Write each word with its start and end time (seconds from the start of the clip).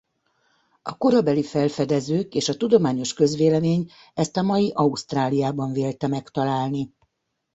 A 0.81 0.97
korabeli 0.97 1.43
felfedezők 1.43 2.33
és 2.35 2.49
a 2.49 2.55
tudományos 2.57 3.13
közvélemény 3.13 3.91
ezt 4.13 4.37
a 4.37 4.41
mai 4.41 4.71
Ausztráliában 4.75 5.71
vélte 5.71 6.07
megtalálni. 6.07 6.93